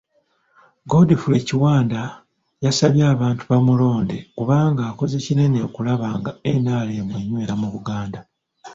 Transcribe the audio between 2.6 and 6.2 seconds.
yasabye abantu bamulonde kubanga akoze kinene okulaba